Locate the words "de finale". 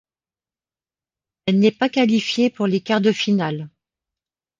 3.01-3.69